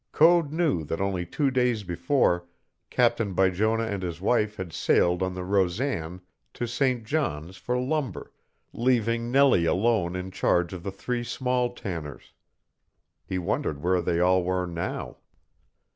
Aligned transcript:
Code 0.13 0.51
knew 0.51 0.83
that 0.85 0.99
only 0.99 1.27
two 1.27 1.51
days 1.51 1.83
before 1.83 2.47
Captain 2.89 3.35
Bijonah 3.35 3.85
and 3.85 4.01
his 4.01 4.19
wife 4.19 4.55
had 4.57 4.73
sailed 4.73 5.21
in 5.21 5.35
the 5.35 5.43
Rosan 5.43 6.21
to 6.55 6.65
St. 6.65 7.05
John's 7.05 7.55
for 7.57 7.79
lumber, 7.79 8.33
leaving 8.73 9.29
Nellie 9.29 9.65
alone 9.65 10.15
in 10.15 10.31
charge 10.31 10.73
of 10.73 10.81
the 10.81 10.91
three 10.91 11.23
small 11.23 11.71
Tanners. 11.75 12.33
He 13.27 13.37
wondered 13.37 13.83
where 13.83 14.01
they 14.01 14.19
all 14.19 14.43
were 14.43 14.65
now. 14.65 15.17